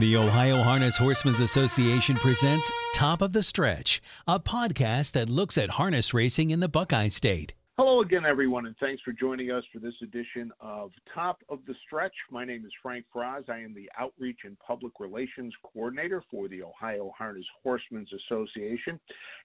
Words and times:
The 0.00 0.16
Ohio 0.16 0.62
Harness 0.62 0.96
Horsemen's 0.96 1.40
Association 1.40 2.16
presents 2.16 2.72
Top 2.94 3.20
of 3.20 3.34
the 3.34 3.42
Stretch, 3.42 4.00
a 4.26 4.40
podcast 4.40 5.12
that 5.12 5.28
looks 5.28 5.58
at 5.58 5.68
harness 5.72 6.14
racing 6.14 6.48
in 6.48 6.60
the 6.60 6.70
Buckeye 6.70 7.08
State. 7.08 7.52
Hello 7.76 8.00
again, 8.00 8.24
everyone, 8.24 8.64
and 8.64 8.74
thanks 8.80 9.02
for 9.02 9.12
joining 9.12 9.50
us 9.50 9.62
for 9.70 9.78
this 9.78 9.92
edition 10.02 10.52
of 10.58 10.92
Top 11.14 11.42
of 11.50 11.58
the 11.66 11.74
Stretch. 11.84 12.14
My 12.30 12.46
name 12.46 12.64
is 12.64 12.72
Frank 12.82 13.04
Fraz. 13.14 13.46
I 13.50 13.58
am 13.58 13.74
the 13.74 13.90
Outreach 13.98 14.38
and 14.44 14.58
Public 14.58 14.94
Relations 15.00 15.52
Coordinator 15.70 16.24
for 16.30 16.48
the 16.48 16.62
Ohio 16.62 17.12
Harness 17.18 17.44
Horsemen's 17.62 18.08
Association. 18.24 18.98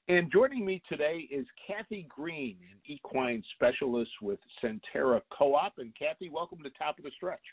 And 0.08 0.32
joining 0.32 0.66
me 0.66 0.82
today 0.88 1.28
is 1.30 1.46
Kathy 1.68 2.08
Green, 2.08 2.56
an 2.72 2.78
equine 2.86 3.44
specialist 3.56 4.12
with 4.22 4.40
Centerra 4.64 5.20
Co 5.38 5.54
op. 5.54 5.80
And 5.80 5.92
Kathy, 6.00 6.30
welcome 6.30 6.60
to 6.64 6.70
Top 6.70 6.98
of 6.98 7.04
the 7.04 7.12
Stretch. 7.18 7.44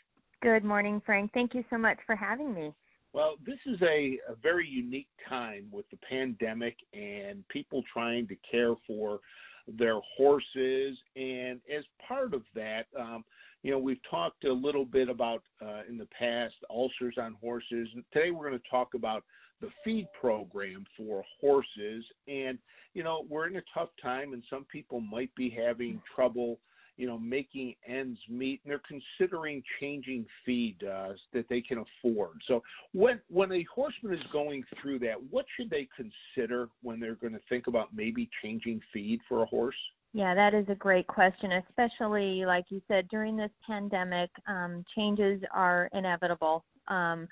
Good 0.41 0.63
morning, 0.63 1.01
Frank. 1.05 1.31
Thank 1.33 1.53
you 1.53 1.65
so 1.69 1.77
much 1.77 1.97
for 2.05 2.15
having 2.15 2.53
me. 2.53 2.73
Well, 3.13 3.35
this 3.45 3.59
is 3.67 3.79
a, 3.83 4.17
a, 4.27 4.35
very 4.41 4.67
unique 4.67 5.07
time 5.29 5.67
with 5.71 5.87
the 5.91 5.97
pandemic 5.97 6.75
and 6.93 7.47
people 7.47 7.83
trying 7.93 8.27
to 8.27 8.35
care 8.49 8.73
for 8.87 9.19
their 9.67 9.99
horses. 10.17 10.97
And 11.15 11.61
as 11.71 11.83
part 12.07 12.33
of 12.33 12.41
that, 12.55 12.87
um, 12.99 13.23
you 13.61 13.69
know, 13.69 13.77
we've 13.77 14.01
talked 14.09 14.45
a 14.45 14.51
little 14.51 14.83
bit 14.83 15.09
about 15.09 15.43
uh, 15.61 15.81
in 15.87 15.99
the 15.99 16.07
past 16.17 16.55
ulcers 16.71 17.15
on 17.21 17.35
horses. 17.39 17.87
And 17.93 18.03
today 18.11 18.31
we're 18.31 18.49
going 18.49 18.59
to 18.59 18.69
talk 18.69 18.95
about 18.95 19.23
the 19.61 19.69
feed 19.85 20.07
program 20.19 20.83
for 20.97 21.23
horses. 21.39 22.03
And, 22.27 22.57
you 22.95 23.03
know, 23.03 23.25
we're 23.29 23.47
in 23.47 23.57
a 23.57 23.63
tough 23.73 23.89
time, 24.01 24.33
and 24.33 24.43
some 24.49 24.65
people 24.65 24.99
might 24.99 25.33
be 25.35 25.51
having 25.51 26.01
trouble 26.15 26.57
you 26.97 27.07
know, 27.07 27.17
making 27.17 27.75
ends 27.87 28.19
meet, 28.29 28.61
and 28.63 28.71
they're 28.71 28.81
considering 28.87 29.63
changing 29.79 30.25
feed 30.45 30.83
uh, 30.83 31.09
that 31.33 31.47
they 31.49 31.61
can 31.61 31.79
afford. 31.79 32.41
So 32.47 32.61
when 32.93 33.19
when 33.29 33.51
a 33.51 33.65
horseman 33.73 34.13
is 34.13 34.23
going 34.31 34.63
through 34.81 34.99
that, 34.99 35.15
what 35.29 35.45
should 35.57 35.69
they 35.69 35.87
consider 35.95 36.69
when 36.81 36.99
they're 36.99 37.15
going 37.15 37.33
to 37.33 37.41
think 37.49 37.67
about 37.67 37.89
maybe 37.93 38.29
changing 38.43 38.81
feed 38.91 39.19
for 39.27 39.43
a 39.43 39.45
horse? 39.45 39.75
Yeah, 40.13 40.35
that 40.35 40.53
is 40.53 40.65
a 40.69 40.75
great 40.75 41.07
question, 41.07 41.53
especially 41.53 42.45
like 42.45 42.65
you 42.69 42.81
said 42.87 43.07
during 43.09 43.35
this 43.35 43.49
pandemic. 43.65 44.29
Um, 44.47 44.85
changes 44.95 45.41
are 45.51 45.89
inevitable. 45.93 46.63
Um, 46.87 47.27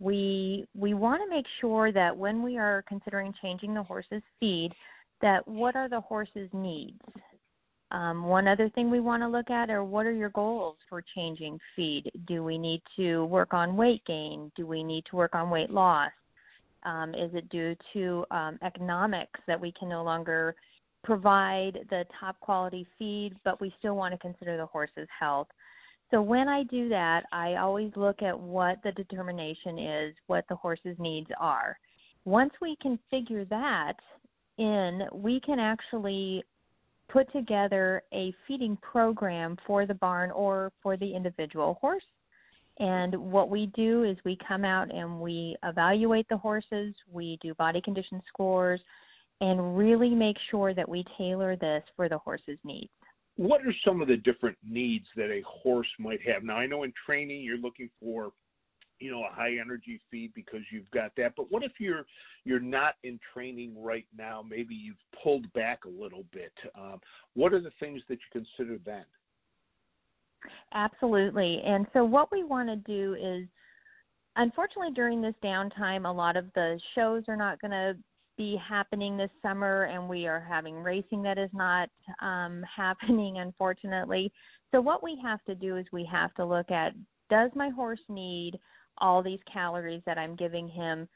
we 0.00 0.66
we 0.74 0.94
want 0.94 1.22
to 1.22 1.30
make 1.34 1.46
sure 1.60 1.92
that 1.92 2.16
when 2.16 2.42
we 2.42 2.58
are 2.58 2.84
considering 2.88 3.32
changing 3.40 3.74
the 3.74 3.82
horse's 3.82 4.22
feed, 4.40 4.72
that 5.22 5.46
what 5.46 5.76
are 5.76 5.88
the 5.88 6.00
horse's 6.00 6.50
needs? 6.52 7.00
Um, 7.90 8.24
one 8.24 8.48
other 8.48 8.68
thing 8.70 8.90
we 8.90 9.00
want 9.00 9.22
to 9.22 9.28
look 9.28 9.50
at 9.50 9.70
are 9.70 9.84
what 9.84 10.06
are 10.06 10.12
your 10.12 10.30
goals 10.30 10.76
for 10.88 11.02
changing 11.14 11.58
feed? 11.76 12.10
Do 12.26 12.42
we 12.42 12.58
need 12.58 12.82
to 12.96 13.24
work 13.26 13.54
on 13.54 13.76
weight 13.76 14.04
gain? 14.06 14.50
Do 14.56 14.66
we 14.66 14.82
need 14.82 15.04
to 15.10 15.16
work 15.16 15.34
on 15.34 15.50
weight 15.50 15.70
loss? 15.70 16.10
Um, 16.84 17.14
is 17.14 17.30
it 17.34 17.48
due 17.48 17.76
to 17.92 18.24
um, 18.30 18.58
economics 18.62 19.40
that 19.46 19.60
we 19.60 19.72
can 19.78 19.88
no 19.88 20.02
longer 20.02 20.54
provide 21.02 21.78
the 21.90 22.04
top 22.18 22.38
quality 22.40 22.86
feed, 22.98 23.34
but 23.44 23.60
we 23.60 23.72
still 23.78 23.96
want 23.96 24.12
to 24.12 24.18
consider 24.18 24.56
the 24.56 24.66
horse's 24.66 25.08
health? 25.18 25.48
So 26.10 26.20
when 26.20 26.48
I 26.48 26.64
do 26.64 26.88
that, 26.90 27.24
I 27.32 27.56
always 27.56 27.90
look 27.96 28.22
at 28.22 28.38
what 28.38 28.78
the 28.84 28.92
determination 28.92 29.78
is, 29.78 30.14
what 30.26 30.44
the 30.48 30.56
horse's 30.56 30.96
needs 30.98 31.30
are. 31.40 31.78
Once 32.24 32.52
we 32.60 32.76
can 32.80 32.98
figure 33.10 33.44
that 33.46 33.94
in, 34.58 35.02
we 35.12 35.40
can 35.40 35.58
actually 35.58 36.44
put 37.08 37.30
together 37.32 38.02
a 38.12 38.34
feeding 38.46 38.76
program 38.78 39.56
for 39.66 39.86
the 39.86 39.94
barn 39.94 40.30
or 40.30 40.72
for 40.82 40.96
the 40.96 41.14
individual 41.14 41.78
horse. 41.80 42.04
And 42.80 43.14
what 43.16 43.50
we 43.50 43.66
do 43.74 44.02
is 44.04 44.16
we 44.24 44.36
come 44.46 44.64
out 44.64 44.92
and 44.92 45.20
we 45.20 45.56
evaluate 45.62 46.28
the 46.28 46.36
horses, 46.36 46.94
we 47.10 47.38
do 47.40 47.54
body 47.54 47.80
condition 47.80 48.20
scores, 48.28 48.80
and 49.40 49.76
really 49.76 50.10
make 50.10 50.36
sure 50.50 50.74
that 50.74 50.88
we 50.88 51.04
tailor 51.16 51.56
this 51.56 51.82
for 51.94 52.08
the 52.08 52.18
horse's 52.18 52.58
needs. 52.64 52.90
What 53.36 53.60
are 53.62 53.74
some 53.84 54.00
of 54.00 54.08
the 54.08 54.16
different 54.16 54.56
needs 54.68 55.06
that 55.16 55.30
a 55.30 55.42
horse 55.46 55.88
might 55.98 56.20
have? 56.22 56.44
Now, 56.44 56.56
I 56.56 56.66
know 56.66 56.84
in 56.84 56.92
training 57.04 57.42
you're 57.42 57.58
looking 57.58 57.90
for 58.00 58.32
you 59.04 59.10
know 59.10 59.24
a 59.24 59.30
high 59.30 59.58
energy 59.60 60.00
feed 60.10 60.32
because 60.34 60.62
you've 60.72 60.90
got 60.90 61.12
that. 61.18 61.34
But 61.36 61.52
what 61.52 61.62
if 61.62 61.72
you're 61.78 62.06
you're 62.44 62.58
not 62.58 62.94
in 63.02 63.20
training 63.34 63.74
right 63.78 64.06
now? 64.16 64.42
Maybe 64.48 64.74
you've 64.74 64.96
pulled 65.22 65.52
back 65.52 65.80
a 65.84 66.02
little 66.02 66.24
bit. 66.32 66.52
Um, 66.74 67.00
what 67.34 67.52
are 67.52 67.60
the 67.60 67.72
things 67.78 68.00
that 68.08 68.14
you 68.14 68.40
consider 68.56 68.78
then? 68.86 69.04
Absolutely. 70.72 71.60
And 71.66 71.86
so 71.92 72.02
what 72.02 72.32
we 72.32 72.44
want 72.44 72.70
to 72.70 72.76
do 72.76 73.14
is 73.14 73.46
unfortunately 74.36 74.94
during 74.94 75.20
this 75.20 75.34
downtime 75.44 76.08
a 76.08 76.12
lot 76.12 76.36
of 76.38 76.46
the 76.54 76.80
shows 76.94 77.24
are 77.28 77.36
not 77.36 77.60
going 77.60 77.70
to 77.70 77.94
be 78.36 78.60
happening 78.66 79.16
this 79.16 79.30
summer 79.42 79.84
and 79.84 80.08
we 80.08 80.26
are 80.26 80.40
having 80.40 80.82
racing 80.82 81.22
that 81.22 81.38
is 81.38 81.50
not 81.52 81.88
um, 82.22 82.64
happening 82.76 83.38
unfortunately. 83.38 84.32
So 84.70 84.80
what 84.80 85.02
we 85.02 85.18
have 85.22 85.44
to 85.44 85.54
do 85.54 85.76
is 85.76 85.84
we 85.92 86.08
have 86.10 86.32
to 86.34 86.44
look 86.46 86.70
at 86.70 86.94
does 87.30 87.50
my 87.54 87.70
horse 87.70 88.00
need 88.08 88.58
all 88.98 89.22
these 89.22 89.40
calories 89.52 90.02
that 90.06 90.18
I'm 90.18 90.36
giving 90.36 90.68
him 90.68 91.08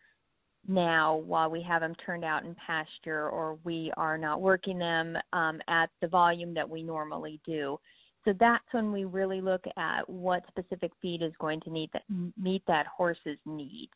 now 0.67 1.17
while 1.17 1.51
we 1.51 1.63
have 1.63 1.81
them 1.81 1.95
turned 2.05 2.25
out 2.25 2.45
in 2.45 2.55
pasture 2.55 3.29
or 3.29 3.59
we 3.65 3.93
are 3.97 4.19
not 4.19 4.41
working 4.41 4.79
them 4.79 5.17
um, 5.33 5.61
at 5.69 5.89
the 6.01 6.09
volume 6.09 6.53
that 6.55 6.69
we 6.69 6.83
normally 6.83 7.41
do. 7.47 7.79
So 8.25 8.35
that's 8.39 8.65
when 8.73 8.93
we 8.93 9.05
really 9.05 9.41
look 9.41 9.65
at 9.77 10.09
what 10.09 10.43
specific 10.49 10.93
feed 11.01 11.23
is 11.23 11.33
going 11.41 11.61
to 11.63 11.71
need 11.71 11.91
that, 11.93 12.03
meet 12.37 12.63
that 12.67 12.87
horse's 12.87 13.39
needs. 13.47 13.93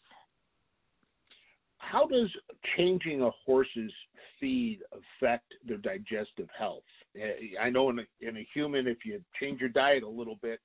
How 1.79 2.07
does 2.07 2.31
changing 2.77 3.23
a 3.23 3.31
horse's 3.45 3.93
feed 4.41 4.79
affect 4.93 5.53
their 5.67 5.79
digestive 5.79 6.49
health? 6.57 6.85
Eh, 7.21 7.59
I 7.61 7.69
know 7.69 7.91
in 7.91 7.99
a, 7.99 8.03
in 8.21 8.37
a 8.37 8.49
human, 8.55 8.87
if 8.87 8.99
you 9.05 9.21
change 9.39 9.61
your 9.61 9.69
diet 9.69 10.05
a 10.05 10.09
little 10.09 10.39
bit, 10.41 10.61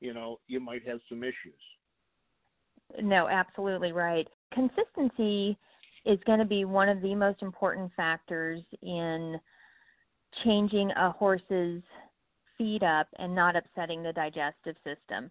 you 0.00 0.14
know, 0.14 0.40
you 0.48 0.58
might 0.58 0.86
have 0.88 0.98
some 1.08 1.22
issues. 1.22 1.60
No, 3.00 3.28
absolutely 3.28 3.92
right. 3.92 4.26
Consistency 4.52 5.56
is 6.04 6.18
going 6.26 6.40
to 6.40 6.44
be 6.44 6.64
one 6.64 6.88
of 6.88 7.00
the 7.00 7.14
most 7.14 7.42
important 7.42 7.90
factors 7.96 8.60
in 8.82 9.38
changing 10.44 10.90
a 10.92 11.10
horse's 11.10 11.82
feed 12.58 12.82
up 12.82 13.06
and 13.18 13.34
not 13.34 13.56
upsetting 13.56 14.02
the 14.02 14.12
digestive 14.12 14.76
system. 14.84 15.30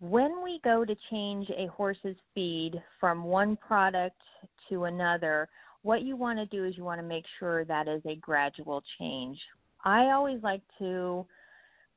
When 0.00 0.42
we 0.42 0.60
go 0.62 0.84
to 0.84 0.96
change 1.10 1.48
a 1.50 1.66
horse's 1.68 2.16
feed 2.34 2.82
from 3.00 3.24
one 3.24 3.56
product 3.56 4.20
to 4.68 4.84
another, 4.84 5.48
what 5.82 6.02
you 6.02 6.16
want 6.16 6.38
to 6.38 6.46
do 6.46 6.64
is 6.64 6.76
you 6.76 6.84
want 6.84 7.00
to 7.00 7.06
make 7.06 7.24
sure 7.38 7.64
that 7.64 7.88
is 7.88 8.02
a 8.04 8.16
gradual 8.16 8.82
change. 8.98 9.38
I 9.84 10.10
always 10.10 10.42
like 10.42 10.62
to 10.78 11.26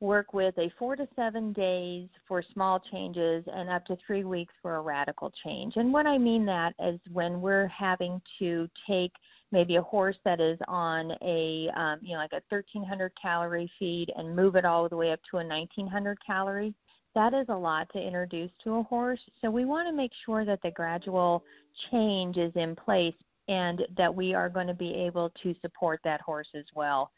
work 0.00 0.32
with 0.32 0.56
a 0.58 0.72
four 0.78 0.96
to 0.96 1.06
seven 1.14 1.52
days 1.52 2.08
for 2.26 2.42
small 2.54 2.80
changes 2.90 3.44
and 3.46 3.68
up 3.68 3.84
to 3.86 3.96
three 4.06 4.24
weeks 4.24 4.54
for 4.62 4.76
a 4.76 4.80
radical 4.80 5.30
change. 5.44 5.74
And 5.76 5.92
what 5.92 6.06
I 6.06 6.16
mean 6.16 6.46
that 6.46 6.74
is 6.82 6.98
when 7.12 7.40
we're 7.40 7.68
having 7.68 8.20
to 8.38 8.68
take 8.88 9.12
maybe 9.52 9.76
a 9.76 9.82
horse 9.82 10.16
that 10.24 10.40
is 10.40 10.58
on 10.68 11.12
a 11.22 11.68
um, 11.76 11.98
you 12.02 12.14
know 12.14 12.20
like 12.20 12.32
a 12.32 12.42
1300 12.48 13.12
calorie 13.20 13.70
feed 13.78 14.10
and 14.16 14.34
move 14.34 14.56
it 14.56 14.64
all 14.64 14.88
the 14.88 14.96
way 14.96 15.12
up 15.12 15.20
to 15.30 15.38
a 15.38 15.46
1900 15.46 16.18
calorie 16.24 16.74
that 17.14 17.34
is 17.34 17.46
a 17.48 17.54
lot 17.54 17.88
to 17.92 17.98
introduce 17.98 18.50
to 18.62 18.76
a 18.76 18.82
horse 18.84 19.20
so 19.40 19.50
we 19.50 19.64
want 19.64 19.88
to 19.88 19.92
make 19.92 20.12
sure 20.24 20.44
that 20.44 20.60
the 20.62 20.70
gradual 20.70 21.42
change 21.90 22.36
is 22.36 22.52
in 22.54 22.76
place 22.76 23.14
and 23.48 23.82
that 23.96 24.14
we 24.14 24.34
are 24.34 24.48
going 24.48 24.68
to 24.68 24.74
be 24.74 24.94
able 24.94 25.32
to 25.42 25.54
support 25.60 26.00
that 26.04 26.20
horse 26.20 26.48
as 26.54 26.66
well 26.74 27.10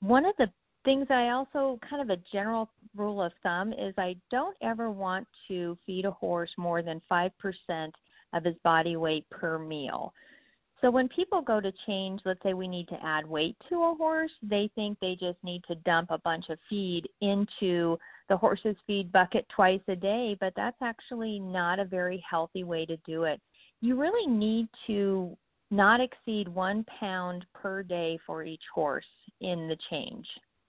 one 0.00 0.24
of 0.24 0.34
the 0.38 0.46
things 0.86 1.08
I 1.10 1.30
also 1.30 1.78
kind 1.90 2.00
of 2.00 2.16
a 2.16 2.22
general 2.32 2.70
rule 2.94 3.20
of 3.20 3.32
thumb 3.42 3.72
is 3.72 3.92
I 3.98 4.16
don't 4.30 4.56
ever 4.62 4.90
want 4.90 5.26
to 5.48 5.76
feed 5.84 6.04
a 6.04 6.12
horse 6.12 6.50
more 6.56 6.80
than 6.80 7.02
5% 7.10 7.30
of 8.32 8.44
his 8.44 8.54
body 8.62 8.96
weight 8.96 9.28
per 9.28 9.58
meal. 9.58 10.14
So 10.80 10.90
when 10.90 11.08
people 11.08 11.42
go 11.42 11.60
to 11.60 11.72
change, 11.86 12.20
let's 12.24 12.40
say 12.42 12.54
we 12.54 12.68
need 12.68 12.86
to 12.88 13.04
add 13.04 13.26
weight 13.26 13.56
to 13.68 13.82
a 13.82 13.94
horse, 13.96 14.30
they 14.42 14.70
think 14.76 14.96
they 15.00 15.16
just 15.18 15.38
need 15.42 15.62
to 15.66 15.74
dump 15.74 16.10
a 16.10 16.18
bunch 16.18 16.44
of 16.50 16.58
feed 16.70 17.08
into 17.20 17.98
the 18.28 18.36
horse's 18.36 18.76
feed 18.86 19.10
bucket 19.10 19.44
twice 19.54 19.80
a 19.88 19.96
day, 19.96 20.36
but 20.38 20.52
that's 20.54 20.80
actually 20.82 21.40
not 21.40 21.80
a 21.80 21.84
very 21.84 22.22
healthy 22.28 22.62
way 22.62 22.86
to 22.86 22.96
do 22.98 23.24
it. 23.24 23.40
You 23.80 23.98
really 24.00 24.30
need 24.30 24.68
to 24.86 25.36
not 25.72 26.00
exceed 26.00 26.46
one 26.46 26.84
pound 27.00 27.44
per 27.54 27.82
day 27.82 28.18
for 28.24 28.44
each 28.44 28.62
horse 28.72 29.04
in 29.40 29.66
the 29.66 29.76
change. 29.90 30.26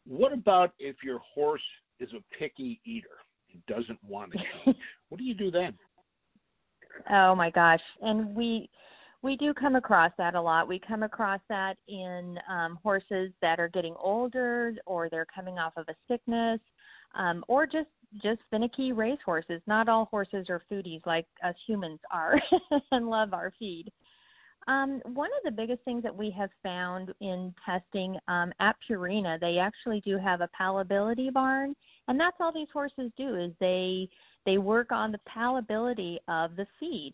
What 0.08 0.32
about 0.32 0.74
if 0.80 0.98
your 1.04 1.20
horse 1.34 1.62
is 2.00 2.10
a 2.14 2.38
picky 2.38 2.80
eater 2.86 3.08
and 3.54 3.66
doesn't 3.66 4.00
want 4.08 4.32
to 4.32 4.38
change? 4.66 4.78
what 5.10 5.18
do 5.18 5.24
you 5.24 5.34
do 5.34 5.52
then? 5.52 5.74
Oh 7.12 7.36
my 7.36 7.50
gosh, 7.52 7.82
and 8.02 8.36
we 8.36 8.70
we 9.24 9.36
do 9.36 9.54
come 9.54 9.76
across 9.76 10.12
that 10.18 10.36
a 10.36 10.42
lot. 10.42 10.68
We 10.68 10.80
come 10.80 11.04
across 11.04 11.42
that 11.50 11.76
in 11.88 12.40
um, 12.50 12.80
horses 12.82 13.32
that 13.42 13.60
are 13.60 13.68
getting 13.70 13.96
older, 14.00 14.74
or 14.86 15.10
they're 15.10 15.28
coming 15.34 15.60
off 15.60 15.74
of 15.76 15.86
a 15.90 15.96
sickness, 16.08 16.60
um, 17.16 17.44
or 17.48 17.66
just 17.66 17.90
just 18.24 18.40
finicky 18.50 18.94
racehorses. 18.94 19.62
Not 19.68 19.90
all 19.90 20.06
horses 20.06 20.48
are 20.50 20.64
foodies 20.72 21.06
like 21.06 21.26
us 21.44 21.56
humans 21.68 22.00
are 22.10 22.40
and 22.92 23.10
love 23.10 23.34
our 23.34 23.54
feed. 23.60 23.92
Um, 24.68 25.02
one 25.14 25.30
of 25.30 25.44
the 25.46 25.52
biggest 25.52 25.82
things 25.84 26.04
that 26.04 26.16
we 26.16 26.30
have 26.32 26.50
found 26.62 27.14
in 27.22 27.54
testing 27.66 28.18
um, 28.28 28.52
at 28.60 28.76
Purina, 28.90 29.40
they 29.40 29.60
actually 29.60 30.02
do 30.02 30.18
have 30.18 30.42
a 30.42 30.50
palatability 30.60 31.32
barn, 31.32 31.74
and 32.08 32.20
that's 32.20 32.36
all 32.40 32.52
these 32.54 32.68
horses 32.74 33.12
do 33.18 33.36
is 33.36 33.52
they 33.60 34.10
they 34.46 34.58
work 34.58 34.92
on 34.92 35.12
the 35.12 35.20
palatability 35.30 36.18
of 36.28 36.56
the 36.56 36.66
feed. 36.80 37.14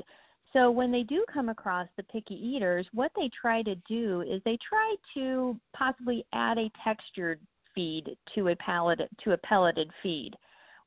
So 0.51 0.69
when 0.69 0.91
they 0.91 1.01
do 1.01 1.25
come 1.33 1.49
across 1.49 1.87
the 1.97 2.03
picky 2.03 2.35
eaters, 2.35 2.87
what 2.93 3.11
they 3.15 3.29
try 3.39 3.63
to 3.63 3.75
do 3.87 4.21
is 4.21 4.39
they 4.45 4.57
try 4.67 4.95
to 5.15 5.59
possibly 5.75 6.25
add 6.31 6.59
a 6.59 6.71
textured 6.83 7.39
feed 7.73 8.15
to 8.35 8.49
a 8.49 8.55
pellet 8.57 8.99
to 9.23 9.31
a 9.31 9.37
pelleted 9.37 9.89
feed. 10.03 10.35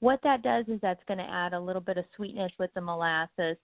What 0.00 0.20
that 0.22 0.42
does 0.42 0.66
is 0.69 0.80
that's 0.82 1.02
going 1.08 1.19
to 1.19 1.28
add 1.28 1.52
a 1.52 1.60
little 1.60 1.80
bit 1.80 1.96
of 1.96 2.04
sweetness 2.14 2.52
with 2.58 2.72
the 2.74 2.80
molasses, 2.80 3.56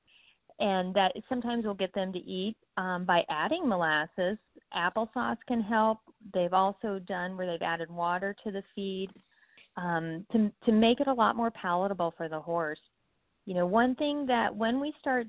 and 0.62 0.94
that 0.94 1.12
sometimes 1.28 1.64
will 1.64 1.74
get 1.74 1.92
them 1.92 2.12
to 2.12 2.20
eat 2.20 2.54
um, 2.76 3.04
by 3.04 3.24
adding 3.28 3.68
molasses. 3.68 4.38
Applesauce 4.74 5.36
can 5.48 5.60
help. 5.60 5.98
They've 6.32 6.52
also 6.52 7.00
done 7.00 7.36
where 7.36 7.48
they've 7.48 7.66
added 7.66 7.90
water 7.90 8.34
to 8.44 8.52
the 8.52 8.62
feed 8.74 9.10
um, 9.76 10.24
to 10.30 10.52
to 10.64 10.72
make 10.72 11.00
it 11.00 11.08
a 11.08 11.12
lot 11.12 11.34
more 11.34 11.50
palatable 11.50 12.14
for 12.16 12.28
the 12.28 12.40
horse. 12.40 12.78
You 13.44 13.54
know, 13.54 13.66
one 13.66 13.96
thing 13.96 14.24
that 14.26 14.54
when 14.54 14.80
we 14.80 14.94
start 15.00 15.26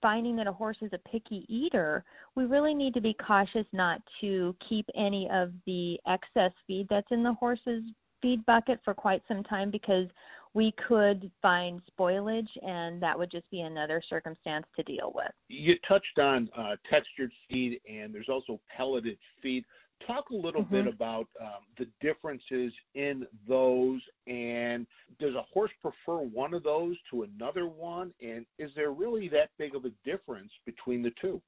finding 0.00 0.34
that 0.36 0.46
a 0.46 0.52
horse 0.52 0.78
is 0.80 0.92
a 0.94 1.08
picky 1.08 1.44
eater, 1.48 2.02
we 2.34 2.46
really 2.46 2.72
need 2.72 2.94
to 2.94 3.00
be 3.02 3.14
cautious 3.26 3.66
not 3.72 4.00
to 4.22 4.56
keep 4.66 4.86
any 4.96 5.28
of 5.30 5.52
the 5.66 5.98
excess 6.06 6.52
feed 6.66 6.86
that's 6.88 7.10
in 7.10 7.22
the 7.22 7.34
horse's 7.34 7.82
feed 8.22 8.44
bucket 8.46 8.80
for 8.82 8.94
quite 8.94 9.22
some 9.28 9.42
time 9.42 9.70
because 9.70 10.06
we 10.54 10.72
could 10.86 11.30
find 11.42 11.82
spoilage 11.98 12.48
and 12.62 13.02
that 13.02 13.18
would 13.18 13.30
just 13.30 13.48
be 13.50 13.60
another 13.60 14.00
circumstance 14.08 14.64
to 14.76 14.82
deal 14.84 15.12
with. 15.14 15.32
You 15.48 15.74
touched 15.86 16.18
on 16.18 16.48
uh, 16.56 16.76
textured 16.88 17.32
feed 17.50 17.80
and 17.90 18.14
there's 18.14 18.28
also 18.28 18.60
pelleted 18.74 19.18
feed. 19.42 19.64
Talk 20.06 20.30
a 20.30 20.34
little 20.34 20.62
mm-hmm. 20.62 20.84
bit 20.84 20.86
about 20.86 21.26
um, 21.40 21.62
the 21.78 21.86
differences 22.00 22.72
in 22.94 23.26
those, 23.48 24.00
and 24.26 24.86
does 25.18 25.34
a 25.34 25.42
horse 25.52 25.70
prefer 25.80 26.18
one 26.18 26.52
of 26.52 26.62
those 26.62 26.96
to 27.10 27.22
another 27.22 27.66
one? 27.66 28.12
And 28.20 28.44
is 28.58 28.70
there 28.74 28.90
really 28.90 29.28
that 29.28 29.50
big 29.56 29.74
of 29.74 29.84
a 29.84 29.92
difference 30.04 30.50
between 30.66 31.02
the 31.02 31.12
two? 31.20 31.40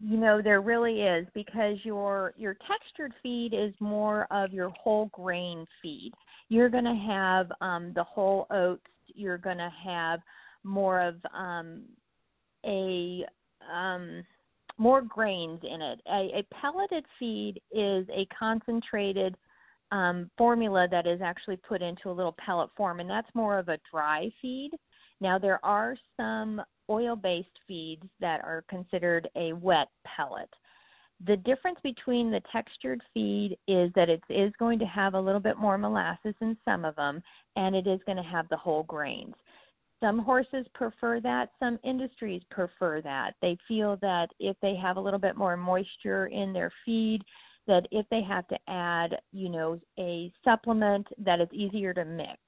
You 0.00 0.16
know, 0.16 0.40
there 0.40 0.60
really 0.60 1.00
is 1.00 1.26
because 1.34 1.78
your 1.82 2.34
your 2.36 2.56
textured 2.68 3.14
feed 3.20 3.52
is 3.52 3.74
more 3.80 4.28
of 4.30 4.52
your 4.52 4.68
whole 4.70 5.06
grain 5.06 5.66
feed. 5.82 6.12
You're 6.48 6.70
going 6.70 6.84
to 6.84 6.94
have 6.94 7.52
um, 7.60 7.92
the 7.94 8.04
whole 8.04 8.46
oats. 8.50 8.82
You're 9.06 9.38
going 9.38 9.58
to 9.58 9.72
have 9.84 10.20
more 10.64 11.00
of 11.00 11.16
um, 11.34 11.82
a 12.64 13.24
um, 13.72 14.24
more 14.78 15.02
grains 15.02 15.60
in 15.62 15.82
it. 15.82 16.00
A, 16.08 16.38
a 16.38 16.46
pelleted 16.54 17.04
feed 17.18 17.60
is 17.72 18.06
a 18.10 18.26
concentrated 18.38 19.36
um, 19.90 20.30
formula 20.38 20.86
that 20.90 21.06
is 21.06 21.20
actually 21.22 21.56
put 21.56 21.82
into 21.82 22.10
a 22.10 22.12
little 22.12 22.36
pellet 22.44 22.70
form, 22.76 23.00
and 23.00 23.10
that's 23.10 23.28
more 23.34 23.58
of 23.58 23.68
a 23.68 23.78
dry 23.90 24.30
feed. 24.40 24.70
Now, 25.20 25.38
there 25.38 25.64
are 25.64 25.96
some 26.16 26.62
oil 26.88 27.16
based 27.16 27.48
feeds 27.66 28.04
that 28.20 28.40
are 28.44 28.64
considered 28.68 29.28
a 29.36 29.52
wet 29.54 29.88
pellet. 30.04 30.48
The 31.26 31.36
difference 31.36 31.78
between 31.82 32.30
the 32.30 32.42
textured 32.52 33.02
feed 33.12 33.58
is 33.66 33.90
that 33.94 34.08
it 34.08 34.22
is 34.28 34.52
going 34.58 34.78
to 34.78 34.86
have 34.86 35.14
a 35.14 35.20
little 35.20 35.40
bit 35.40 35.58
more 35.58 35.76
molasses 35.76 36.34
in 36.40 36.56
some 36.64 36.84
of 36.84 36.94
them, 36.96 37.22
and 37.56 37.74
it 37.74 37.86
is 37.86 38.00
going 38.06 38.16
to 38.16 38.22
have 38.22 38.48
the 38.48 38.56
whole 38.56 38.84
grains. 38.84 39.34
Some 40.00 40.20
horses 40.20 40.64
prefer 40.74 41.18
that, 41.20 41.50
some 41.58 41.80
industries 41.82 42.42
prefer 42.50 43.00
that. 43.02 43.34
They 43.42 43.58
feel 43.66 43.96
that 44.00 44.28
if 44.38 44.56
they 44.62 44.76
have 44.76 44.96
a 44.96 45.00
little 45.00 45.18
bit 45.18 45.36
more 45.36 45.56
moisture 45.56 46.26
in 46.28 46.52
their 46.52 46.72
feed, 46.84 47.22
that 47.66 47.86
if 47.90 48.06
they 48.10 48.22
have 48.22 48.46
to 48.48 48.58
add, 48.68 49.18
you 49.32 49.48
know, 49.48 49.80
a 49.98 50.32
supplement 50.44 51.08
that 51.18 51.40
is 51.40 51.48
easier 51.52 51.92
to 51.94 52.04
mix. 52.04 52.38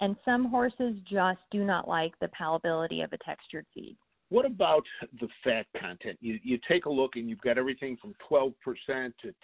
And 0.00 0.16
some 0.24 0.50
horses 0.50 0.96
just 1.08 1.38
do 1.52 1.64
not 1.64 1.86
like 1.86 2.18
the 2.18 2.28
palatability 2.38 3.04
of 3.04 3.12
a 3.12 3.18
textured 3.18 3.66
feed. 3.72 3.96
What 4.30 4.46
about 4.46 4.84
the 5.20 5.28
fat 5.42 5.66
content? 5.78 6.18
You 6.20 6.38
you 6.42 6.58
take 6.66 6.86
a 6.86 6.90
look 6.90 7.16
and 7.16 7.28
you've 7.28 7.40
got 7.40 7.58
everything 7.58 7.96
from 8.00 8.14
12% 8.30 8.54
to 9.22 9.34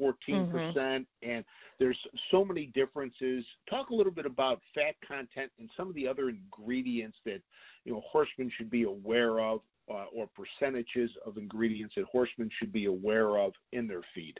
14%, 0.00 0.14
mm-hmm. 0.38 1.02
and 1.28 1.44
there's 1.78 1.98
so 2.30 2.44
many 2.44 2.66
differences. 2.66 3.44
Talk 3.68 3.90
a 3.90 3.94
little 3.94 4.12
bit 4.12 4.26
about 4.26 4.60
fat 4.74 4.94
content 5.06 5.50
and 5.58 5.68
some 5.76 5.88
of 5.88 5.94
the 5.94 6.06
other 6.06 6.28
ingredients 6.28 7.16
that 7.24 7.40
you 7.84 7.92
know 7.92 8.02
horsemen 8.10 8.50
should 8.56 8.70
be 8.70 8.82
aware 8.82 9.40
of, 9.40 9.60
uh, 9.90 10.04
or 10.14 10.28
percentages 10.28 11.10
of 11.24 11.38
ingredients 11.38 11.94
that 11.96 12.04
horsemen 12.04 12.50
should 12.58 12.72
be 12.72 12.86
aware 12.86 13.38
of 13.38 13.52
in 13.72 13.86
their 13.86 14.02
feed. 14.14 14.38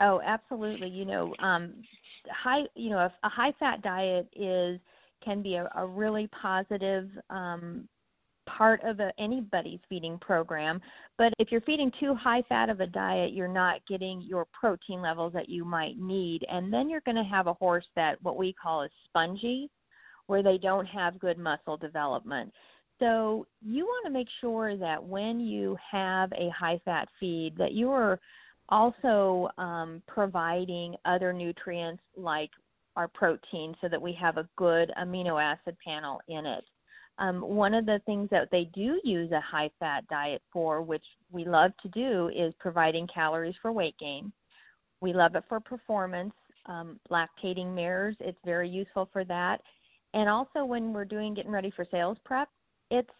Oh, 0.00 0.20
absolutely. 0.24 0.88
You 0.88 1.04
know, 1.04 1.34
um, 1.40 1.74
high 2.30 2.62
you 2.74 2.90
know 2.90 2.98
a, 2.98 3.12
a 3.22 3.28
high 3.28 3.52
fat 3.58 3.82
diet 3.82 4.28
is 4.34 4.80
can 5.24 5.42
be 5.42 5.54
a, 5.54 5.68
a 5.76 5.86
really 5.86 6.28
positive 6.28 7.08
um, 7.30 7.88
part 8.46 8.82
of 8.82 9.00
a, 9.00 9.12
anybody's 9.18 9.80
feeding 9.88 10.18
program. 10.18 10.80
But 11.18 11.32
if 11.38 11.50
you're 11.50 11.60
feeding 11.62 11.92
too 12.00 12.14
high 12.14 12.42
fat 12.48 12.68
of 12.68 12.80
a 12.80 12.86
diet, 12.86 13.32
you're 13.32 13.48
not 13.48 13.80
getting 13.88 14.22
your 14.22 14.46
protein 14.52 15.02
levels 15.02 15.32
that 15.34 15.48
you 15.48 15.64
might 15.64 15.98
need. 15.98 16.44
And 16.50 16.72
then 16.72 16.88
you're 16.88 17.02
going 17.02 17.16
to 17.16 17.24
have 17.24 17.46
a 17.46 17.54
horse 17.54 17.86
that 17.96 18.22
what 18.22 18.36
we 18.36 18.52
call 18.52 18.82
is 18.82 18.90
spongy, 19.04 19.70
where 20.26 20.42
they 20.42 20.58
don't 20.58 20.86
have 20.86 21.18
good 21.18 21.38
muscle 21.38 21.76
development. 21.76 22.52
So 22.98 23.46
you 23.60 23.84
want 23.84 24.06
to 24.06 24.12
make 24.12 24.28
sure 24.40 24.76
that 24.76 25.02
when 25.02 25.40
you 25.40 25.76
have 25.90 26.32
a 26.32 26.50
high 26.50 26.80
fat 26.84 27.08
feed 27.18 27.56
that 27.56 27.72
you 27.72 27.90
are 27.90 28.20
also 28.68 29.48
um, 29.58 30.02
providing 30.06 30.94
other 31.04 31.32
nutrients 31.32 32.02
like 32.16 32.50
our 32.96 33.08
protein 33.08 33.74
so 33.80 33.88
that 33.88 34.00
we 34.00 34.12
have 34.12 34.36
a 34.36 34.48
good 34.56 34.92
amino 35.00 35.42
acid 35.42 35.76
panel 35.84 36.20
in 36.28 36.46
it. 36.46 36.64
Um, 37.18 37.40
one 37.40 37.74
of 37.74 37.86
the 37.86 38.00
things 38.06 38.28
that 38.30 38.48
they 38.50 38.64
do 38.74 39.00
use 39.04 39.30
a 39.32 39.40
high 39.40 39.70
fat 39.78 40.06
diet 40.08 40.42
for, 40.52 40.82
which 40.82 41.04
we 41.30 41.44
love 41.44 41.72
to 41.82 41.88
do, 41.88 42.30
is 42.34 42.54
providing 42.58 43.06
calories 43.12 43.54
for 43.60 43.70
weight 43.70 43.96
gain. 43.98 44.32
We 45.00 45.12
love 45.12 45.34
it 45.34 45.44
for 45.48 45.60
performance. 45.60 46.32
Um, 46.66 46.98
lactating 47.10 47.74
mares, 47.74 48.16
it's 48.20 48.38
very 48.44 48.68
useful 48.68 49.08
for 49.12 49.24
that. 49.24 49.60
And 50.14 50.28
also 50.28 50.64
when 50.64 50.92
we're 50.92 51.04
doing 51.04 51.34
getting 51.34 51.50
ready 51.50 51.72
for 51.74 51.84
sales 51.90 52.18
prep, 52.24 52.48
it's 52.90 53.10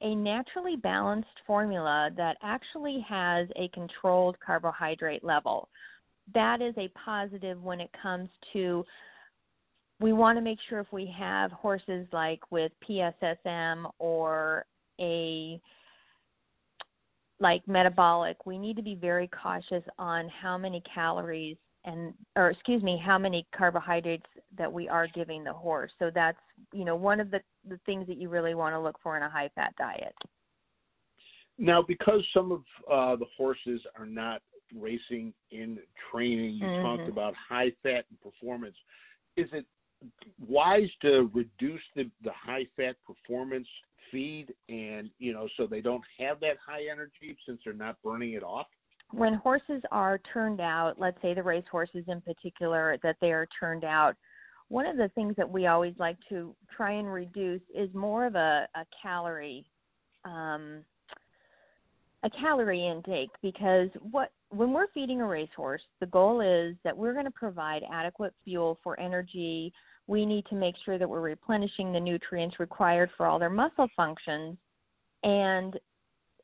a 0.00 0.14
naturally 0.14 0.76
balanced 0.76 1.28
formula 1.46 2.10
that 2.16 2.36
actually 2.42 3.04
has 3.08 3.48
a 3.56 3.68
controlled 3.68 4.36
carbohydrate 4.44 5.22
level. 5.22 5.68
That 6.34 6.62
is 6.62 6.74
a 6.78 6.90
positive 7.04 7.62
when 7.62 7.80
it 7.80 7.90
comes 8.02 8.28
to 8.52 8.84
we 10.00 10.12
want 10.14 10.38
to 10.38 10.42
make 10.42 10.58
sure 10.68 10.80
if 10.80 10.90
we 10.92 11.12
have 11.16 11.52
horses 11.52 12.06
like 12.12 12.40
with 12.50 12.72
PSSM 12.88 13.90
or 13.98 14.64
a 14.98 15.60
like 17.38 17.66
metabolic, 17.66 18.44
we 18.46 18.58
need 18.58 18.76
to 18.76 18.82
be 18.82 18.94
very 18.94 19.28
cautious 19.28 19.84
on 19.98 20.28
how 20.28 20.58
many 20.58 20.82
calories 20.92 21.56
and 21.84 22.12
or 22.36 22.50
excuse 22.50 22.82
me, 22.82 23.00
how 23.02 23.18
many 23.18 23.46
carbohydrates 23.56 24.26
that 24.58 24.70
we 24.70 24.88
are 24.88 25.06
giving 25.14 25.44
the 25.44 25.52
horse. 25.52 25.90
So 25.98 26.10
that's 26.14 26.38
you 26.72 26.84
know 26.84 26.96
one 26.96 27.20
of 27.20 27.30
the 27.30 27.40
the 27.68 27.78
things 27.86 28.06
that 28.08 28.16
you 28.16 28.28
really 28.28 28.54
want 28.54 28.74
to 28.74 28.80
look 28.80 28.96
for 29.02 29.16
in 29.16 29.22
a 29.22 29.30
high 29.30 29.50
fat 29.54 29.74
diet. 29.78 30.14
Now, 31.58 31.82
because 31.82 32.22
some 32.32 32.52
of 32.52 32.60
uh, 32.90 33.16
the 33.16 33.26
horses 33.36 33.82
are 33.98 34.06
not 34.06 34.40
racing 34.74 35.34
in 35.50 35.78
training, 36.10 36.54
you 36.54 36.64
mm-hmm. 36.64 36.82
talked 36.82 37.08
about 37.10 37.34
high 37.34 37.70
fat 37.82 38.06
and 38.08 38.20
performance. 38.22 38.76
Is 39.36 39.48
it 39.52 39.66
wise 40.46 40.88
to 41.02 41.30
reduce 41.34 41.82
the, 41.94 42.10
the 42.24 42.32
high 42.32 42.66
fat 42.76 42.96
performance 43.06 43.68
feed 44.10 44.52
and 44.68 45.10
you 45.18 45.32
know 45.32 45.48
so 45.56 45.66
they 45.66 45.80
don't 45.80 46.02
have 46.18 46.40
that 46.40 46.56
high 46.64 46.84
energy 46.90 47.36
since 47.46 47.60
they're 47.64 47.74
not 47.74 47.96
burning 48.02 48.32
it 48.32 48.42
off? 48.42 48.66
When 49.12 49.34
horses 49.34 49.82
are 49.90 50.20
turned 50.32 50.60
out 50.60 50.94
let's 50.98 51.20
say 51.22 51.34
the 51.34 51.42
race 51.42 51.64
horses 51.70 52.04
in 52.08 52.20
particular 52.20 52.98
that 53.02 53.16
they 53.20 53.32
are 53.32 53.46
turned 53.58 53.84
out 53.84 54.16
one 54.68 54.86
of 54.86 54.96
the 54.96 55.08
things 55.16 55.34
that 55.36 55.50
we 55.50 55.66
always 55.66 55.94
like 55.98 56.16
to 56.28 56.54
try 56.74 56.92
and 56.92 57.12
reduce 57.12 57.62
is 57.74 57.92
more 57.92 58.24
of 58.24 58.36
a, 58.36 58.68
a 58.74 58.84
calorie 59.02 59.66
um, 60.24 60.84
a 62.22 62.30
calorie 62.30 62.86
intake 62.86 63.30
because 63.42 63.88
what 64.10 64.32
when 64.50 64.72
we're 64.72 64.88
feeding 64.92 65.20
a 65.20 65.26
racehorse, 65.26 65.82
the 66.00 66.06
goal 66.06 66.40
is 66.40 66.76
that 66.82 66.96
we're 66.96 67.12
going 67.12 67.24
to 67.24 67.30
provide 67.30 67.82
adequate 67.90 68.34
fuel 68.44 68.78
for 68.82 68.98
energy 68.98 69.72
we 70.10 70.26
need 70.26 70.44
to 70.46 70.56
make 70.56 70.74
sure 70.84 70.98
that 70.98 71.08
we're 71.08 71.20
replenishing 71.20 71.92
the 71.92 72.00
nutrients 72.00 72.58
required 72.58 73.08
for 73.16 73.26
all 73.26 73.38
their 73.38 73.48
muscle 73.48 73.88
functions 73.94 74.58
and 75.22 75.78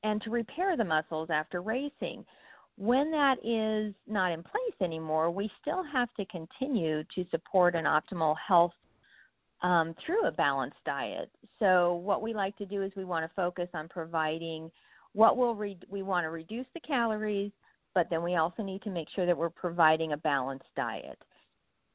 and 0.05 0.23
to 0.23 0.31
repair 0.31 0.77
the 0.77 0.85
muscles 0.85 1.31
after 1.33 1.61
racing. 1.61 2.25
When 2.79 3.11
that 3.11 3.39
is 3.43 3.93
not 4.07 4.31
in 4.31 4.45
place 4.45 4.77
anymore, 4.81 5.33
we 5.33 5.51
still 5.61 5.83
have 5.93 6.09
to 6.15 6.25
continue 6.27 7.03
to 7.17 7.27
support 7.33 7.75
an 7.75 7.87
optimal 7.87 8.37
health 8.47 8.75
um, 9.63 9.97
through 10.05 10.29
a 10.29 10.31
balanced 10.31 10.77
diet. 10.85 11.29
So, 11.59 11.95
what 11.95 12.23
we 12.23 12.35
like 12.35 12.57
to 12.59 12.67
do 12.67 12.83
is 12.83 12.93
we 12.95 13.05
want 13.05 13.25
to 13.25 13.35
focus 13.35 13.69
on 13.75 13.89
providing 13.89 14.71
what 15.13 15.37
will 15.37 15.57
re- 15.57 15.79
we 15.91 16.03
want 16.03 16.23
to 16.23 16.31
reduce 16.31 16.67
the 16.73 16.81
calories, 16.81 17.51
but 17.97 18.07
then 18.11 18.23
we 18.23 18.37
also 18.37 18.63
need 18.63 18.83
to 18.83 18.91
make 18.91 19.09
sure 19.13 19.27
that 19.27 19.37
we're 19.37 19.51
providing 19.51 20.13
a 20.13 20.19
balanced 20.19 20.73
diet. 20.77 21.19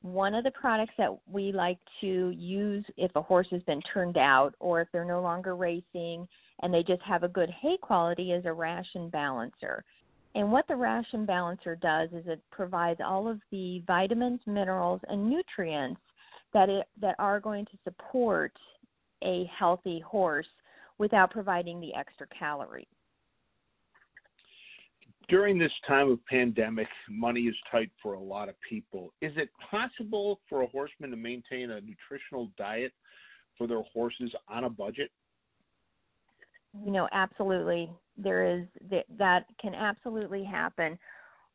One 0.01 0.33
of 0.33 0.43
the 0.43 0.51
products 0.51 0.93
that 0.97 1.15
we 1.27 1.51
like 1.51 1.77
to 2.01 2.31
use 2.31 2.83
if 2.97 3.11
a 3.15 3.21
horse 3.21 3.47
has 3.51 3.61
been 3.63 3.81
turned 3.93 4.17
out 4.17 4.55
or 4.59 4.81
if 4.81 4.87
they're 4.91 5.05
no 5.05 5.21
longer 5.21 5.55
racing 5.55 6.27
and 6.61 6.73
they 6.73 6.83
just 6.83 7.01
have 7.03 7.23
a 7.23 7.27
good 7.27 7.49
hay 7.49 7.77
quality 7.81 8.31
is 8.31 8.45
a 8.45 8.53
ration 8.53 9.09
balancer. 9.09 9.83
And 10.33 10.51
what 10.51 10.67
the 10.67 10.75
ration 10.75 11.25
balancer 11.25 11.75
does 11.75 12.09
is 12.13 12.23
it 12.25 12.41
provides 12.51 12.99
all 13.03 13.27
of 13.27 13.39
the 13.51 13.83
vitamins, 13.85 14.39
minerals, 14.45 15.01
and 15.07 15.29
nutrients 15.29 16.01
that 16.53 16.69
it, 16.69 16.87
that 16.99 17.15
are 17.19 17.39
going 17.39 17.65
to 17.65 17.77
support 17.83 18.53
a 19.23 19.49
healthy 19.57 19.99
horse 19.99 20.47
without 20.97 21.31
providing 21.31 21.79
the 21.79 21.93
extra 21.93 22.27
calories. 22.27 22.87
During 25.31 25.57
this 25.57 25.71
time 25.87 26.11
of 26.11 26.23
pandemic, 26.25 26.87
money 27.09 27.43
is 27.43 27.55
tight 27.71 27.89
for 28.03 28.13
a 28.13 28.19
lot 28.19 28.49
of 28.49 28.55
people. 28.67 29.13
Is 29.21 29.31
it 29.37 29.49
possible 29.71 30.41
for 30.47 30.61
a 30.61 30.67
horseman 30.67 31.09
to 31.09 31.15
maintain 31.15 31.71
a 31.71 31.79
nutritional 31.81 32.51
diet 32.57 32.91
for 33.57 33.65
their 33.65 33.81
horses 33.93 34.31
on 34.47 34.65
a 34.65 34.69
budget? 34.69 35.09
you 36.85 36.91
know, 36.91 37.07
absolutely, 37.11 37.89
there 38.17 38.45
is 38.45 38.65
that, 39.17 39.45
can 39.61 39.75
absolutely 39.75 40.43
happen. 40.43 40.97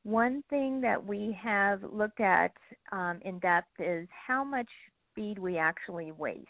One 0.03 0.43
thing 0.51 0.81
that 0.83 1.05
we 1.05 1.37
have 1.43 1.83
looked 1.83 2.21
at 2.21 2.53
um, 2.93 3.19
in 3.25 3.39
depth 3.39 3.69
is 3.79 4.07
how 4.11 4.45
much 4.45 4.69
feed 5.15 5.39
we 5.39 5.59
actually 5.59 6.13
waste. 6.13 6.47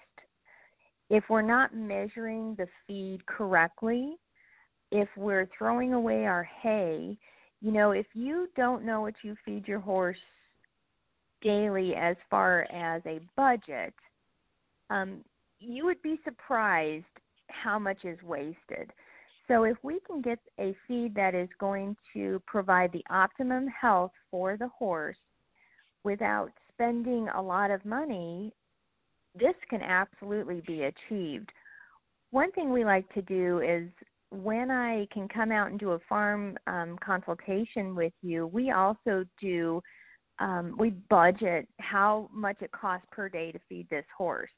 If 1.08 1.24
we're 1.30 1.42
not 1.42 1.74
measuring 1.74 2.56
the 2.56 2.66
feed 2.86 3.24
correctly, 3.26 4.16
if 4.96 5.08
we're 5.14 5.46
throwing 5.56 5.92
away 5.92 6.24
our 6.24 6.48
hay, 6.62 7.18
you 7.60 7.70
know, 7.70 7.90
if 7.90 8.06
you 8.14 8.48
don't 8.56 8.82
know 8.82 9.02
what 9.02 9.14
you 9.22 9.36
feed 9.44 9.68
your 9.68 9.78
horse 9.78 10.16
daily 11.42 11.94
as 11.94 12.16
far 12.30 12.62
as 12.72 13.02
a 13.04 13.20
budget, 13.36 13.92
um, 14.88 15.18
you 15.60 15.84
would 15.84 16.00
be 16.00 16.18
surprised 16.24 17.04
how 17.48 17.78
much 17.78 17.98
is 18.04 18.18
wasted. 18.22 18.90
So 19.48 19.64
if 19.64 19.76
we 19.82 20.00
can 20.06 20.22
get 20.22 20.38
a 20.58 20.74
feed 20.88 21.14
that 21.14 21.34
is 21.34 21.50
going 21.60 21.94
to 22.14 22.40
provide 22.46 22.90
the 22.92 23.04
optimum 23.10 23.66
health 23.68 24.12
for 24.30 24.56
the 24.56 24.68
horse 24.68 25.18
without 26.04 26.52
spending 26.72 27.28
a 27.28 27.42
lot 27.42 27.70
of 27.70 27.84
money, 27.84 28.50
this 29.38 29.54
can 29.68 29.82
absolutely 29.82 30.62
be 30.66 30.84
achieved. 30.84 31.52
One 32.30 32.50
thing 32.52 32.72
we 32.72 32.86
like 32.86 33.12
to 33.12 33.20
do 33.22 33.60
is 33.60 33.90
when 34.30 34.70
I 34.70 35.06
can 35.12 35.28
come 35.28 35.52
out 35.52 35.70
and 35.70 35.78
do 35.78 35.92
a 35.92 35.98
farm 36.08 36.56
um, 36.66 36.98
consultation 37.04 37.94
with 37.94 38.12
you, 38.22 38.46
we 38.46 38.70
also 38.70 39.24
do 39.40 39.82
um, 40.38 40.76
we 40.78 40.90
budget 41.08 41.66
how 41.80 42.28
much 42.32 42.60
it 42.60 42.70
costs 42.72 43.06
per 43.10 43.28
day 43.28 43.52
to 43.52 43.58
feed 43.68 43.88
this 43.88 44.04
horse. 44.16 44.50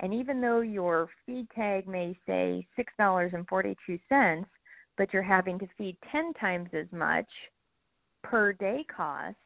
And 0.00 0.14
even 0.14 0.40
though 0.40 0.60
your 0.60 1.08
feed 1.26 1.48
tag 1.54 1.86
may 1.86 2.16
say 2.26 2.66
$6.42, 2.78 4.44
but 4.96 5.12
you're 5.12 5.22
having 5.22 5.58
to 5.58 5.68
feed 5.76 5.96
10 6.10 6.32
times 6.34 6.70
as 6.72 6.86
much 6.92 7.28
per 8.22 8.52
day 8.52 8.84
cost 8.94 9.36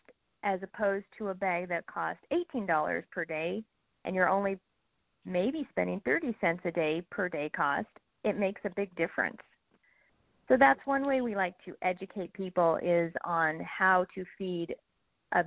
as 0.45 0.61
opposed 0.62 1.07
to 1.19 1.29
a 1.29 1.35
bag 1.35 1.69
that 1.69 1.87
costs 1.87 2.23
$18 2.33 3.02
per 3.11 3.25
day 3.25 3.62
and 4.05 4.14
you're 4.14 4.29
only 4.29 4.59
maybe 5.25 5.67
spending 5.71 6.00
30 6.05 6.37
cents 6.41 6.62
a 6.64 6.71
day 6.71 7.02
per 7.11 7.29
day 7.29 7.49
cost, 7.55 7.87
it 8.25 8.38
makes 8.38 8.61
a 8.64 8.71
big 8.71 8.95
difference. 8.97 9.38
So 10.49 10.57
that's 10.59 10.81
one 10.85 11.07
way 11.07 11.21
we 11.21 11.37
like 11.37 11.55
to 11.65 11.75
educate 11.83 12.33
people 12.33 12.79
is 12.83 13.13
on 13.25 13.61
how 13.61 14.07
to 14.15 14.25
feed 14.37 14.75
a 15.33 15.45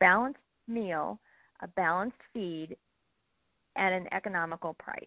balanced 0.00 0.40
meal, 0.66 1.18
a 1.62 1.68
balanced 1.68 2.18
feed 2.32 2.76
at 3.76 3.92
an 3.92 4.06
economical 4.12 4.74
price. 4.74 5.06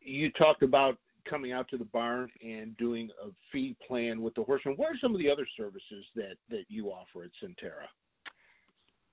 You 0.00 0.30
talked 0.32 0.62
about 0.62 0.98
coming 1.28 1.52
out 1.52 1.68
to 1.70 1.78
the 1.78 1.84
barn 1.84 2.30
and 2.42 2.76
doing 2.76 3.08
a 3.22 3.30
feed 3.50 3.76
plan 3.86 4.20
with 4.20 4.34
the 4.34 4.42
horseman. 4.42 4.74
What 4.76 4.88
are 4.88 4.98
some 5.00 5.14
of 5.14 5.20
the 5.20 5.30
other 5.30 5.46
services 5.56 6.04
that, 6.16 6.36
that 6.50 6.64
you 6.68 6.88
offer 6.88 7.24
at 7.24 7.30
Centerra? 7.42 7.86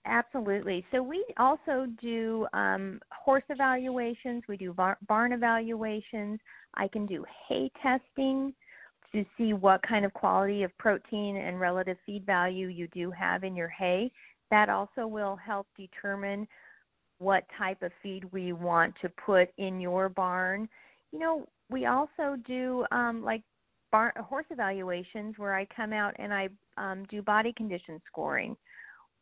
Absolutely. 0.05 0.83
So 0.91 1.03
we 1.03 1.23
also 1.37 1.85
do 2.01 2.47
um, 2.53 2.99
horse 3.11 3.43
evaluations. 3.49 4.43
We 4.47 4.57
do 4.57 4.73
bar- 4.73 4.97
barn 5.07 5.31
evaluations. 5.31 6.39
I 6.73 6.87
can 6.87 7.05
do 7.05 7.23
hay 7.47 7.71
testing 7.81 8.53
to 9.11 9.25
see 9.37 9.53
what 9.53 9.83
kind 9.83 10.05
of 10.05 10.13
quality 10.13 10.63
of 10.63 10.75
protein 10.77 11.35
and 11.37 11.59
relative 11.59 11.97
feed 12.05 12.25
value 12.25 12.67
you 12.67 12.87
do 12.87 13.11
have 13.11 13.43
in 13.43 13.55
your 13.55 13.67
hay. 13.67 14.11
That 14.49 14.69
also 14.69 15.05
will 15.05 15.35
help 15.35 15.67
determine 15.77 16.47
what 17.19 17.43
type 17.55 17.83
of 17.83 17.91
feed 18.01 18.25
we 18.31 18.53
want 18.53 18.95
to 19.01 19.09
put 19.09 19.49
in 19.57 19.79
your 19.79 20.09
barn. 20.09 20.67
You 21.11 21.19
know, 21.19 21.45
we 21.69 21.85
also 21.85 22.37
do 22.47 22.85
um, 22.91 23.23
like 23.23 23.43
barn, 23.91 24.13
horse 24.17 24.45
evaluations 24.49 25.37
where 25.37 25.53
I 25.53 25.67
come 25.75 25.93
out 25.93 26.15
and 26.17 26.33
I 26.33 26.49
um, 26.77 27.05
do 27.09 27.21
body 27.21 27.53
condition 27.53 28.01
scoring. 28.07 28.57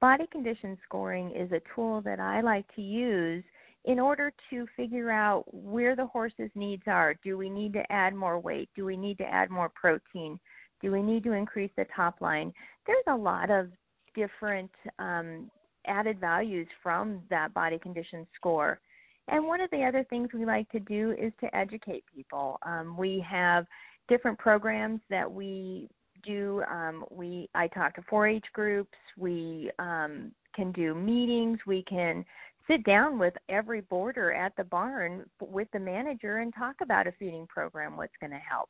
Body 0.01 0.27
condition 0.31 0.77
scoring 0.85 1.31
is 1.31 1.51
a 1.51 1.61
tool 1.75 2.01
that 2.01 2.19
I 2.19 2.41
like 2.41 2.65
to 2.75 2.81
use 2.81 3.43
in 3.85 3.99
order 3.99 4.31
to 4.49 4.67
figure 4.77 5.11
out 5.11 5.43
where 5.53 5.95
the 5.95 6.05
horse's 6.05 6.51
needs 6.55 6.83
are. 6.87 7.15
Do 7.23 7.37
we 7.37 7.49
need 7.49 7.73
to 7.73 7.91
add 7.91 8.13
more 8.13 8.39
weight? 8.39 8.69
Do 8.75 8.85
we 8.85 8.95
need 8.95 9.17
to 9.17 9.25
add 9.25 9.49
more 9.49 9.69
protein? 9.69 10.39
Do 10.81 10.91
we 10.91 11.01
need 11.01 11.23
to 11.25 11.33
increase 11.33 11.71
the 11.75 11.85
top 11.93 12.21
line? 12.21 12.53
There's 12.87 13.03
a 13.07 13.15
lot 13.15 13.49
of 13.49 13.69
different 14.15 14.71
um, 14.99 15.51
added 15.85 16.19
values 16.19 16.67
from 16.81 17.21
that 17.29 17.53
body 17.53 17.77
condition 17.77 18.25
score. 18.35 18.79
And 19.27 19.45
one 19.45 19.61
of 19.61 19.69
the 19.71 19.83
other 19.83 20.05
things 20.09 20.29
we 20.33 20.45
like 20.45 20.69
to 20.71 20.79
do 20.79 21.15
is 21.19 21.33
to 21.41 21.55
educate 21.55 22.03
people. 22.13 22.57
Um, 22.63 22.95
we 22.97 23.23
have 23.29 23.65
different 24.07 24.39
programs 24.39 25.01
that 25.09 25.29
we 25.29 25.87
do. 26.23 26.63
Um, 26.69 27.05
we 27.09 27.49
I 27.55 27.67
talk 27.67 27.95
to 27.95 28.01
4-H 28.01 28.45
groups. 28.53 28.97
We 29.17 29.71
um, 29.79 30.31
can 30.55 30.71
do 30.71 30.93
meetings. 30.93 31.59
We 31.65 31.83
can 31.83 32.25
sit 32.67 32.83
down 32.83 33.17
with 33.17 33.33
every 33.49 33.81
boarder 33.81 34.33
at 34.33 34.55
the 34.55 34.63
barn 34.63 35.25
with 35.41 35.67
the 35.73 35.79
manager 35.79 36.37
and 36.39 36.53
talk 36.53 36.75
about 36.81 37.07
a 37.07 37.11
feeding 37.13 37.47
program. 37.47 37.97
What's 37.97 38.13
going 38.19 38.31
to 38.31 38.37
help. 38.37 38.69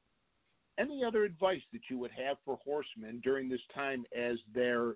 Any 0.80 1.04
other 1.04 1.26
advice 1.26 1.62
that 1.74 1.82
you 1.90 1.98
would 1.98 2.12
have 2.12 2.38
for 2.46 2.58
horsemen 2.64 3.20
during 3.22 3.50
this 3.50 3.60
time 3.76 4.06
as 4.18 4.38
they're 4.56 4.94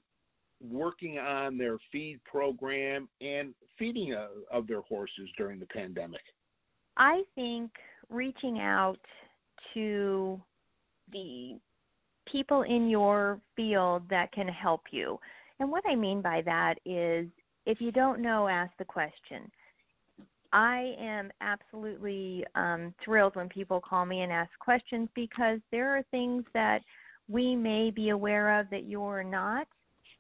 working 0.61 1.19
on 1.19 1.57
their 1.57 1.77
feed 1.91 2.21
program 2.23 3.09
and 3.19 3.53
feeding 3.77 4.15
of 4.51 4.67
their 4.67 4.81
horses 4.81 5.29
during 5.37 5.59
the 5.59 5.65
pandemic? 5.65 6.21
I 6.95 7.23
think 7.35 7.71
reaching 8.09 8.59
out 8.59 8.99
to 9.73 10.41
the 11.11 11.57
people 12.31 12.63
in 12.63 12.89
your 12.89 13.39
field 13.55 14.03
that 14.09 14.31
can 14.31 14.47
help 14.47 14.81
you. 14.91 15.19
And 15.59 15.71
what 15.71 15.83
I 15.87 15.95
mean 15.95 16.21
by 16.21 16.41
that 16.45 16.75
is 16.85 17.27
if 17.65 17.79
you 17.79 17.91
don't 17.91 18.21
know, 18.21 18.47
ask 18.47 18.71
the 18.77 18.85
question. 18.85 19.49
I 20.51 20.93
am 20.99 21.31
absolutely 21.41 22.45
um, 22.55 22.93
thrilled 23.03 23.35
when 23.35 23.49
people 23.49 23.81
call 23.81 24.05
me 24.05 24.21
and 24.21 24.31
ask 24.31 24.51
questions 24.59 25.09
because 25.15 25.59
there 25.71 25.95
are 25.95 26.03
things 26.11 26.43
that 26.53 26.81
we 27.27 27.55
may 27.55 27.89
be 27.89 28.09
aware 28.09 28.59
of 28.59 28.69
that 28.69 28.83
you're 28.83 29.23
not. 29.23 29.67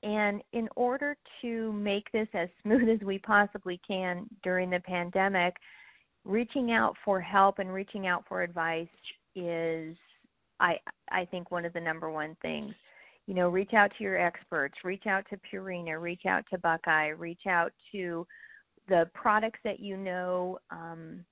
And 0.01 0.41
in 0.53 0.67
order 0.75 1.15
to 1.41 1.71
make 1.73 2.11
this 2.11 2.27
as 2.33 2.49
smooth 2.63 2.89
as 2.89 3.05
we 3.05 3.19
possibly 3.19 3.79
can 3.87 4.25
during 4.43 4.69
the 4.69 4.79
pandemic, 4.79 5.55
reaching 6.25 6.71
out 6.71 6.95
for 7.03 7.19
help 7.19 7.59
and 7.59 7.71
reaching 7.71 8.07
out 8.07 8.23
for 8.27 8.41
advice 8.41 8.87
is 9.35 9.95
I 10.59 10.77
I 11.09 11.25
think 11.25 11.51
one 11.51 11.65
of 11.65 11.73
the 11.73 11.81
number 11.81 12.09
one 12.09 12.35
things. 12.41 12.73
You 13.27 13.35
know, 13.35 13.47
reach 13.47 13.73
out 13.73 13.91
to 13.97 14.03
your 14.03 14.19
experts, 14.19 14.75
reach 14.83 15.07
out 15.07 15.25
to 15.29 15.39
Purina, 15.49 16.01
reach 16.01 16.25
out 16.27 16.43
to 16.51 16.57
Buckeye, 16.57 17.09
reach 17.09 17.47
out 17.47 17.71
to 17.93 18.27
the 18.89 19.09
products 19.13 19.59
that 19.63 19.79
you 19.79 19.95
know 19.95 20.59
um, 20.71 21.23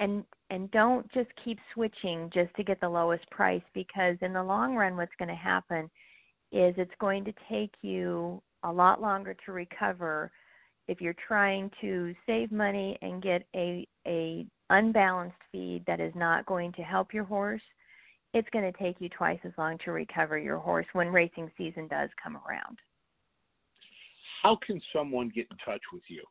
and 0.00 0.24
and 0.50 0.70
don't 0.70 1.10
just 1.12 1.28
keep 1.44 1.58
switching 1.72 2.30
just 2.32 2.54
to 2.56 2.64
get 2.64 2.80
the 2.80 2.88
lowest 2.88 3.28
price 3.30 3.62
because 3.74 4.16
in 4.20 4.32
the 4.32 4.42
long 4.42 4.74
run 4.74 4.96
what's 4.96 5.14
going 5.18 5.28
to 5.28 5.34
happen 5.34 5.84
is 6.52 6.74
it's 6.76 6.90
going 7.00 7.24
to 7.24 7.32
take 7.48 7.72
you 7.82 8.40
a 8.64 8.72
lot 8.72 9.00
longer 9.00 9.34
to 9.44 9.52
recover 9.52 10.30
if 10.88 11.00
you're 11.00 11.16
trying 11.26 11.70
to 11.80 12.14
save 12.26 12.52
money 12.52 12.98
and 13.02 13.22
get 13.22 13.46
a 13.54 13.86
a 14.06 14.46
unbalanced 14.70 15.36
feed 15.52 15.84
that 15.86 16.00
is 16.00 16.12
not 16.14 16.46
going 16.46 16.72
to 16.72 16.82
help 16.82 17.14
your 17.14 17.24
horse 17.24 17.62
it's 18.36 18.48
going 18.52 18.70
to 18.70 18.78
take 18.78 19.00
you 19.00 19.08
twice 19.08 19.38
as 19.44 19.52
long 19.56 19.78
to 19.84 19.92
recover 19.92 20.38
your 20.38 20.58
horse 20.58 20.86
when 20.92 21.08
racing 21.08 21.50
season 21.56 21.88
does 21.88 22.10
come 22.22 22.38
around 22.48 22.78
how 24.42 24.58
can 24.66 24.80
someone 24.92 25.30
get 25.34 25.46
in 25.50 25.56
touch 25.64 25.82
with 25.92 26.02
you 26.08 26.22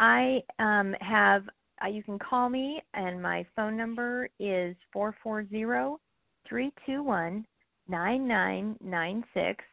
I 0.00 0.42
um, 0.58 0.94
have, 1.00 1.44
uh, 1.84 1.88
you 1.88 2.02
can 2.02 2.18
call 2.18 2.48
me, 2.48 2.80
and 2.94 3.20
my 3.20 3.44
phone 3.56 3.76
number 3.76 4.28
is 4.38 4.76
440 4.92 5.96
321 6.48 7.44
9996. 7.88 9.64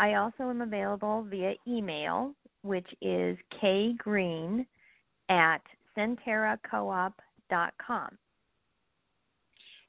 I 0.00 0.14
also 0.14 0.50
am 0.50 0.62
available 0.62 1.26
via 1.28 1.54
email, 1.66 2.32
which 2.62 2.88
is 3.02 3.36
kgreen 3.62 4.66
at 5.28 5.60
centerracoop.com. 5.96 8.18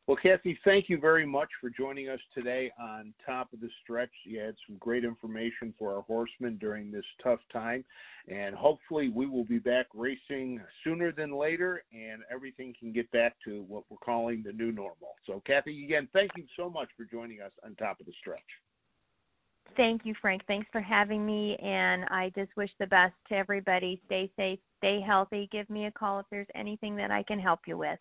Well, 0.09 0.17
Kathy, 0.17 0.57
thank 0.65 0.89
you 0.89 0.97
very 0.97 1.27
much 1.27 1.49
for 1.61 1.69
joining 1.69 2.09
us 2.09 2.19
today 2.33 2.71
on 2.81 3.13
Top 3.23 3.53
of 3.53 3.61
the 3.61 3.69
Stretch. 3.83 4.09
You 4.23 4.39
had 4.39 4.55
some 4.65 4.77
great 4.77 5.05
information 5.05 5.71
for 5.77 5.95
our 5.95 6.01
horsemen 6.01 6.57
during 6.57 6.91
this 6.91 7.05
tough 7.21 7.41
time, 7.53 7.85
and 8.27 8.55
hopefully 8.55 9.09
we 9.09 9.27
will 9.27 9.43
be 9.43 9.59
back 9.59 9.85
racing 9.93 10.61
sooner 10.83 11.11
than 11.11 11.37
later, 11.37 11.83
and 11.93 12.23
everything 12.33 12.73
can 12.79 12.91
get 12.91 13.11
back 13.11 13.35
to 13.45 13.61
what 13.67 13.83
we're 13.91 13.97
calling 13.97 14.41
the 14.41 14.51
new 14.51 14.71
normal. 14.71 15.13
So, 15.27 15.43
Kathy, 15.45 15.83
again, 15.85 16.07
thank 16.11 16.31
you 16.35 16.45
so 16.57 16.71
much 16.71 16.89
for 16.97 17.03
joining 17.03 17.41
us 17.41 17.51
on 17.63 17.75
Top 17.75 17.99
of 17.99 18.07
the 18.07 18.13
Stretch. 18.19 18.39
Thank 19.77 20.07
you, 20.07 20.15
Frank. 20.19 20.41
Thanks 20.47 20.67
for 20.71 20.81
having 20.81 21.23
me, 21.23 21.55
and 21.57 22.05
I 22.05 22.31
just 22.35 22.49
wish 22.57 22.71
the 22.79 22.87
best 22.87 23.13
to 23.27 23.35
everybody. 23.35 24.01
Stay 24.07 24.31
safe, 24.35 24.57
stay 24.79 25.01
healthy. 25.01 25.47
Give 25.51 25.69
me 25.69 25.85
a 25.85 25.91
call 25.91 26.19
if 26.19 26.25
there's 26.31 26.47
anything 26.55 26.95
that 26.95 27.11
I 27.11 27.21
can 27.21 27.37
help 27.37 27.59
you 27.67 27.77
with. 27.77 27.99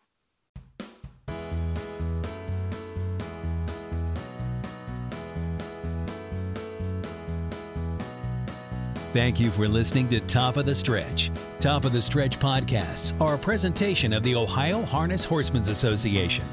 Thank 9.18 9.40
you 9.40 9.50
for 9.50 9.66
listening 9.66 10.08
to 10.10 10.20
Top 10.20 10.56
of 10.56 10.64
the 10.64 10.75
Stretch. 10.76 11.32
Top 11.58 11.84
of 11.84 11.92
the 11.92 12.00
Stretch 12.00 12.38
podcasts 12.38 13.20
are 13.20 13.34
a 13.34 13.38
presentation 13.38 14.12
of 14.12 14.22
the 14.22 14.37
Ohio 14.37 14.82
Harness 14.82 15.25
Horsemen's 15.25 15.66
Association. 15.66 16.44